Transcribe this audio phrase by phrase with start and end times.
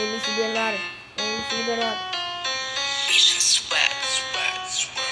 [0.00, 0.80] MC Bernardo,
[1.18, 2.00] MC Bernardo.
[3.06, 5.10] Bicha swag, swag, swag.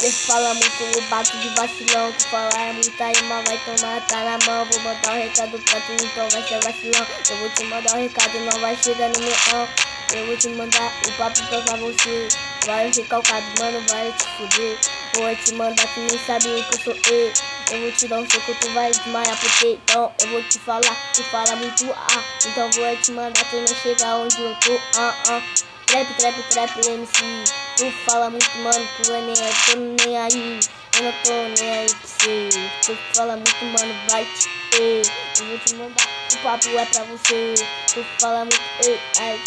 [0.00, 2.12] Cê fala muito, bato de vacilão.
[2.12, 4.64] Tu fala é muita rima, vai tomar, tá na mão.
[4.64, 7.06] Vou mandar um recado pra tu, então vai ser vacilão.
[7.30, 9.68] Eu vou te mandar um recado, não vai chegar no meu mão.
[10.12, 12.28] Eu vou te mandar o papo pra você.
[12.66, 14.78] Vai recalcado, mano, vai te fuder.
[15.14, 17.55] Vou te mandar, tu nem sabe o que eu sou eu.
[17.70, 21.12] Eu vou te dar um soco, tu vai desmaiar porque então eu vou te falar,
[21.12, 22.24] tu fala muito ah.
[22.46, 25.42] Então vou te mandar, tu não chega onde eu tô, ah, ah.
[25.86, 27.44] Trap, trap, trap, MC.
[27.76, 30.60] Tu fala muito, mano, tu é nem aí, tô nem aí.
[30.96, 32.48] Eu não tô nem aí pra você.
[32.84, 35.02] Tu fala muito, mano, vai te ter.
[35.40, 37.54] Eu vou te mandar, o papo é pra você.
[37.92, 39.40] Tu fala muito, ei, ai.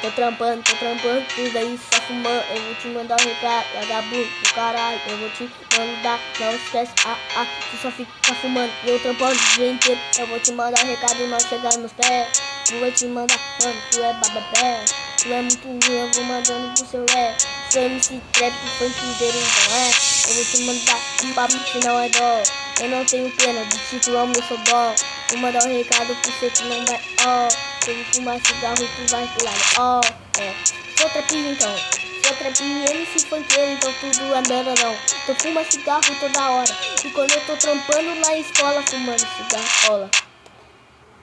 [0.00, 2.44] Tô trampando, tô trampando, tudo aí só fumando.
[2.54, 5.00] Eu vou te mandar um recado, vagabundo do caralho.
[5.08, 7.46] Eu vou te mandar, não esquece, ah, ah.
[7.70, 10.00] Tu só fica fumando e eu trampando o dia inteiro.
[10.18, 12.42] Eu vou te mandar um recado, não chegar nos pés.
[12.70, 14.84] Eu vou te mandar, mano, tu é bababé.
[15.20, 17.36] Tu é muito ruim, eu vou mandando pro seu ré.
[17.70, 19.90] Sou MC trap, funkzeiro, então é.
[20.28, 22.67] Eu vou te mandar um papo que não é dó.
[22.80, 24.94] Eu não tenho pena de ti, amo, eu sou dó.
[25.30, 27.48] Vou mandar um recado pro você que não vai, ó.
[27.88, 30.00] Eu vou fumar cigarro tu vai pular, ó.
[30.38, 30.54] É.
[30.96, 31.76] Sou trapinho então.
[32.24, 34.96] Sou trapinho, MC funkeiro, então tudo é merda não.
[35.26, 36.76] Tu fuma cigarro toda hora.
[37.04, 40.10] E quando eu tô trampando na escola, fumando cigarro,